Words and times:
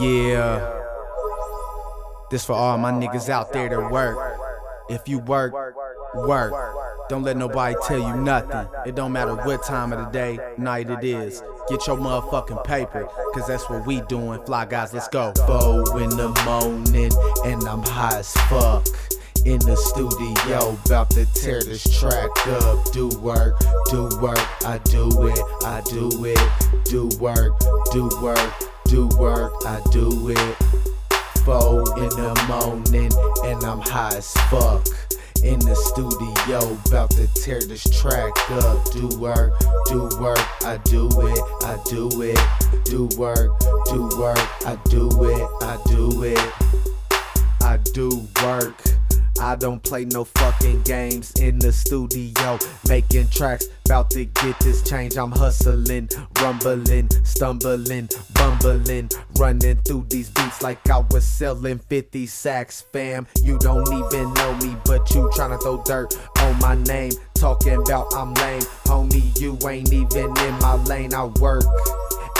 Yeah. 0.00 0.80
This 2.30 2.44
for 2.44 2.54
all 2.54 2.78
my 2.78 2.92
niggas 2.92 3.28
out 3.28 3.52
there 3.52 3.68
that 3.68 3.90
work. 3.90 4.40
If 4.88 5.08
you 5.08 5.18
work, 5.18 5.52
work. 6.14 6.52
Don't 7.08 7.22
let 7.22 7.36
nobody 7.36 7.74
tell 7.86 7.98
you 7.98 8.16
nothing. 8.16 8.66
It 8.86 8.94
don't 8.94 9.12
matter 9.12 9.34
what 9.34 9.62
time 9.62 9.92
of 9.92 9.98
the 9.98 10.10
day, 10.10 10.38
night 10.56 10.88
it 10.88 11.04
is. 11.04 11.42
Get 11.68 11.86
your 11.86 11.98
motherfucking 11.98 12.64
paper, 12.64 13.08
cause 13.34 13.46
that's 13.46 13.68
what 13.68 13.86
we 13.86 14.00
doing. 14.02 14.42
Fly 14.44 14.64
guys, 14.64 14.92
let's 14.94 15.08
go. 15.08 15.32
Four 15.46 16.00
in 16.00 16.10
the 16.10 16.28
morning, 16.44 17.12
and 17.44 17.62
I'm 17.68 17.82
high 17.82 18.18
as 18.18 18.32
fuck. 18.48 18.86
In 19.44 19.58
the 19.58 19.76
studio, 19.76 20.78
about 20.86 21.10
to 21.10 21.26
tear 21.34 21.62
this 21.62 21.84
track 22.00 22.30
up. 22.46 22.92
Do 22.92 23.08
work, 23.20 23.58
do 23.90 24.08
work, 24.20 24.38
I 24.66 24.78
do 24.84 25.28
it, 25.28 25.40
I 25.62 25.82
do 25.86 26.10
it. 26.24 26.40
Do 26.86 27.10
work, 27.20 27.52
do 27.92 28.08
work, 28.22 28.52
do 28.86 29.08
work, 29.18 29.52
I 29.66 29.80
do 29.90 30.28
it. 30.30 30.56
Four 31.44 31.82
in 31.98 32.08
the 32.10 32.44
morning, 32.48 33.12
and 33.44 33.62
I'm 33.64 33.80
high 33.80 34.16
as 34.16 34.32
fuck. 34.50 34.86
In 35.42 35.58
the 35.58 35.74
studio, 35.74 36.78
about 36.86 37.10
to 37.12 37.26
tear 37.34 37.60
this 37.60 37.84
track 38.00 38.32
up. 38.50 38.90
Do 38.92 39.08
work, 39.18 39.52
do 39.88 40.08
work, 40.18 40.40
I 40.64 40.78
do 40.84 41.08
it, 41.08 41.40
I 41.62 41.78
do 41.86 42.08
it. 42.22 42.40
Do 42.86 43.08
work, 43.18 43.50
do 43.86 44.08
work, 44.18 44.38
I 44.66 44.78
do 44.88 45.08
it, 45.24 45.48
I 45.62 45.78
do 45.86 46.22
it. 46.22 46.38
I 47.60 47.78
do 47.92 48.26
work. 48.42 48.93
I 49.40 49.56
don't 49.56 49.82
play 49.82 50.04
no 50.04 50.24
fucking 50.24 50.82
games 50.82 51.32
in 51.40 51.58
the 51.58 51.72
studio, 51.72 52.58
making 52.88 53.28
tracks. 53.28 53.66
About 53.84 54.10
to 54.10 54.24
get 54.24 54.58
this 54.60 54.82
change. 54.82 55.16
I'm 55.16 55.30
hustling, 55.30 56.08
rumbling, 56.40 57.10
stumbling, 57.24 58.08
bumbling, 58.32 59.10
running 59.36 59.76
through 59.82 60.06
these 60.08 60.30
beats 60.30 60.62
like 60.62 60.88
I 60.88 61.04
was 61.10 61.24
selling 61.24 61.78
50 61.78 62.26
sacks, 62.26 62.84
fam. 62.92 63.26
You 63.42 63.58
don't 63.58 63.86
even 63.92 64.32
know 64.34 64.56
me, 64.56 64.76
but 64.86 65.10
you 65.14 65.28
tryna 65.34 65.60
throw 65.62 65.82
dirt 65.84 66.16
on 66.38 66.58
my 66.60 66.76
name. 66.76 67.12
Talking 67.34 67.82
about 67.82 68.14
I'm 68.14 68.32
lame, 68.34 68.62
homie. 68.86 69.38
You 69.38 69.58
ain't 69.68 69.92
even 69.92 70.36
in 70.38 70.58
my 70.60 70.74
lane. 70.84 71.12
I 71.12 71.24
work 71.24 71.64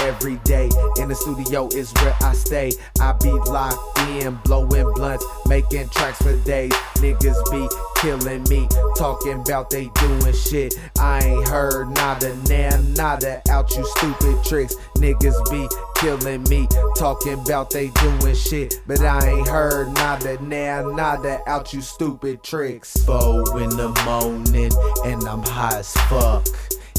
every 0.05 0.37
day. 0.45 0.71
In 0.99 1.09
the 1.09 1.15
studio 1.15 1.69
is 1.69 1.93
where 1.95 2.15
I 2.21 2.35
stay. 2.35 2.73
I 3.01 3.13
be 3.13 3.31
locked 3.31 3.99
in, 4.11 4.35
blowing 4.45 4.93
blunts, 4.95 5.25
making 5.47 5.89
tracks 5.89 6.21
for 6.23 6.37
days. 6.39 6.73
Niggas 6.97 7.39
be 7.51 7.69
killing 8.01 8.43
me, 8.45 8.69
talking 8.97 9.41
about 9.41 9.71
they 9.71 9.89
doing 9.97 10.35
shit. 10.35 10.75
I 10.99 11.21
ain't 11.21 11.49
heard 11.49 11.91
nada, 11.91 12.37
now 12.49 12.77
nada 12.95 13.43
out 13.49 13.75
you 13.77 13.85
stupid 13.97 14.45
tricks. 14.45 14.77
Niggas 14.97 15.39
be 15.51 15.67
killing 15.97 16.43
me, 16.45 16.69
talking 16.97 17.41
about 17.41 17.71
they 17.71 17.89
doing 17.89 18.35
shit. 18.35 18.81
But 18.87 19.01
I 19.01 19.27
ain't 19.29 19.49
heard 19.49 19.93
nada, 19.95 20.41
now 20.43 20.91
nada 20.91 21.41
out 21.47 21.73
you 21.73 21.81
stupid 21.81 22.43
tricks. 22.43 22.97
Four 23.05 23.61
in 23.61 23.71
the 23.71 23.89
morning, 24.05 24.73
and 25.05 25.23
I'm 25.27 25.43
high 25.43 25.79
as 25.79 25.95
fuck 26.09 26.47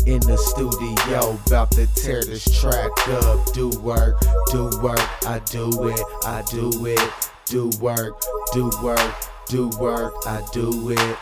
in 0.05 0.19
the 0.21 0.37
studio, 0.37 1.39
about 1.47 1.71
to 1.71 1.87
tear 1.95 2.23
this 2.23 2.45
track 2.59 2.91
up. 3.09 3.53
Do 3.53 3.69
work, 3.79 4.17
do 4.51 4.69
work, 4.81 4.99
I 5.27 5.39
do 5.49 5.87
it, 5.89 6.03
I 6.23 6.43
do 6.49 6.71
it. 6.85 7.01
Do 7.47 7.69
work, 7.79 8.19
do 8.53 8.71
work, 8.81 9.15
do 9.47 9.69
work, 9.79 10.13
I 10.25 10.43
do 10.51 10.89
it. 10.89 11.17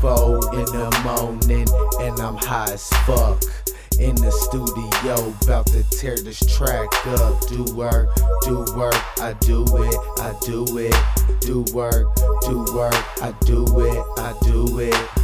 Four 0.00 0.36
in 0.54 0.64
the 0.66 1.00
morning, 1.04 1.66
and 2.00 2.18
I'm 2.20 2.36
high 2.36 2.72
as 2.72 2.88
fuck. 3.06 3.42
In 3.98 4.14
the 4.16 4.30
studio, 4.30 5.34
about 5.42 5.66
to 5.68 5.82
tear 5.90 6.16
this 6.16 6.40
track 6.56 6.88
up. 7.06 7.46
Do 7.48 7.64
work, 7.74 8.08
do 8.44 8.64
work, 8.76 9.20
I 9.20 9.34
do 9.40 9.64
it, 9.64 9.98
I 10.18 10.34
do 10.42 10.64
it. 10.78 10.96
Do 11.40 11.64
work, 11.74 12.06
do 12.42 12.64
work, 12.74 12.94
I 13.22 13.34
do 13.44 13.64
it, 13.80 14.04
I 14.18 14.34
do 14.42 14.78
it. 14.78 15.19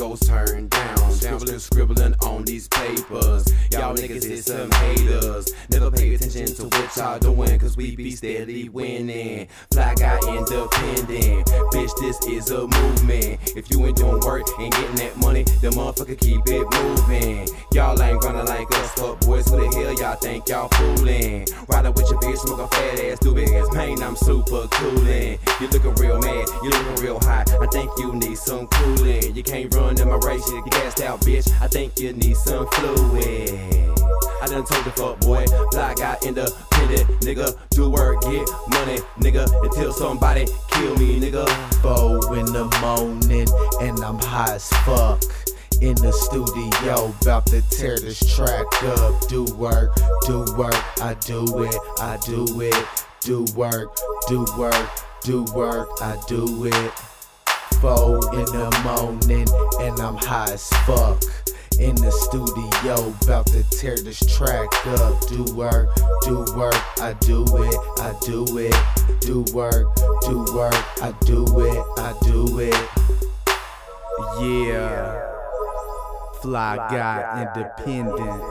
Vocals 0.00 0.20
turned 0.26 0.70
down. 0.70 1.12
Scribbling, 1.12 1.58
scribbling 1.58 2.14
on 2.22 2.44
these 2.44 2.68
papers. 2.68 3.52
Y'all 3.70 3.94
niggas 3.94 4.24
is 4.24 4.46
some 4.46 4.70
haters. 4.70 5.52
Never 5.68 5.90
pay 5.90 6.14
attention 6.14 6.46
to 6.54 6.64
what 6.64 6.96
y'all 6.96 7.18
doing, 7.18 7.58
cause 7.58 7.76
we 7.76 7.94
be 7.94 8.10
steadily 8.12 8.68
winning. 8.70 9.46
Fly 9.70 9.94
guy 9.96 10.18
independent. 10.26 11.46
Bitch, 11.72 11.92
this 12.00 12.18
is 12.26 12.50
a 12.50 12.66
movement. 12.66 13.40
If 13.56 13.70
you 13.70 13.84
ain't 13.84 13.96
doing 13.96 14.20
work 14.20 14.46
and 14.58 14.72
getting 14.72 14.96
that 14.96 15.16
money, 15.18 15.44
the 15.60 15.70
motherfucker 15.70 16.18
keep 16.18 16.40
it 16.46 16.66
moving. 16.82 17.48
Y'all 17.72 18.00
ain't 18.02 18.22
gonna 18.22 18.44
like 18.44 18.70
us, 18.72 18.92
fuck 18.92 19.20
boys. 19.20 19.48
Who 19.50 19.56
the 19.60 19.66
hell 19.76 19.92
y'all 19.94 20.16
think 20.16 20.48
y'all 20.48 20.68
fooling? 20.68 21.46
Riding 21.68 21.92
with 21.92 22.10
your 22.10 22.20
bitch, 22.20 22.38
smoking 22.38 22.68
fat 22.68 23.00
ass, 23.00 23.18
do 23.18 23.34
big 23.34 23.50
ass 23.50 23.68
pain. 23.74 24.02
I'm 24.02 24.16
super 24.16 24.66
coolin'. 24.68 25.38
You 25.60 25.68
looking 25.68 25.94
real 25.96 26.18
mad, 26.20 26.46
you 26.62 26.70
looking 26.70 27.04
real 27.04 27.20
hot. 27.20 27.50
I 27.60 27.66
think 27.66 27.90
you 27.98 28.14
need 28.14 28.38
some 28.38 28.66
cooling. 28.66 29.36
You 29.36 29.42
can't 29.42 29.72
run 29.74 29.89
in 29.98 30.08
my 30.08 30.16
race, 30.16 30.46
you 30.48 30.64
gassed 30.70 31.00
out, 31.00 31.20
bitch. 31.20 31.50
I 31.60 31.66
think 31.66 31.98
you 31.98 32.12
need 32.12 32.36
some 32.36 32.66
fluid. 32.68 33.50
I 34.42 34.46
done 34.46 34.64
told 34.64 34.84
the 34.84 34.92
fuck 34.94 35.20
boy, 35.20 35.46
fly 35.72 35.94
guy 35.94 36.16
independent, 36.24 37.08
nigga. 37.20 37.56
Do 37.70 37.90
work, 37.90 38.20
get 38.22 38.48
money, 38.68 38.98
nigga. 39.18 39.48
Until 39.64 39.92
somebody 39.92 40.46
kill 40.68 40.96
me, 40.96 41.20
nigga. 41.20 41.48
Four 41.82 42.36
in 42.38 42.46
the 42.46 42.64
morning, 42.80 43.48
and 43.80 43.98
I'm 44.04 44.18
high 44.18 44.54
as 44.54 44.68
fuck. 44.84 45.22
In 45.80 45.94
the 45.96 46.12
studio, 46.12 47.14
about 47.22 47.46
to 47.46 47.62
tear 47.70 47.98
this 47.98 48.20
track 48.34 48.66
up. 48.84 49.28
Do 49.28 49.44
work, 49.56 49.94
do 50.26 50.44
work, 50.56 51.00
I 51.02 51.14
do 51.24 51.64
it, 51.64 51.76
I 51.98 52.18
do 52.24 52.60
it. 52.60 52.86
Do 53.22 53.44
work, 53.54 53.94
do 54.28 54.46
work, 54.56 54.90
do 55.22 55.44
work, 55.54 55.88
I 56.00 56.16
do 56.26 56.64
it. 56.66 56.92
Four 57.80 58.18
in 58.34 58.44
the 58.44 58.80
morning, 58.84 59.48
and 59.80 59.98
I'm 60.00 60.16
high 60.16 60.52
as 60.52 60.68
fuck. 60.84 61.22
In 61.78 61.94
the 61.94 62.10
studio, 62.10 63.14
about 63.22 63.46
to 63.46 63.62
tear 63.70 63.96
this 63.96 64.20
track 64.36 64.68
up. 64.86 65.26
Do 65.28 65.44
work, 65.54 65.88
do 66.24 66.44
work, 66.54 66.76
I 67.00 67.14
do 67.20 67.42
it, 67.56 67.76
I 67.98 68.14
do 68.22 68.44
it. 68.58 68.76
Do 69.22 69.46
work, 69.54 69.86
do 70.26 70.44
work, 70.54 70.74
I 71.00 71.14
do 71.24 71.46
it, 71.60 71.84
I 71.96 72.14
do 72.22 72.58
it. 72.58 72.74
Yeah. 74.42 75.26
Fly 76.42 76.76
guy 76.76 77.48
independent. 77.54 78.42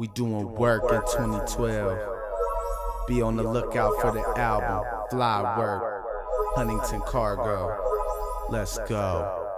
We 0.00 0.08
doing 0.08 0.52
work 0.56 0.82
in 0.92 1.00
2012. 1.00 1.98
Be 3.06 3.22
on 3.22 3.36
the 3.36 3.44
lookout 3.44 4.00
for 4.00 4.10
the 4.10 4.24
album 4.36 4.84
Fly 5.10 5.58
Work, 5.58 6.04
Huntington 6.56 7.02
Cargo. 7.02 7.89
Let's 8.50 8.78
go. 8.88 9.49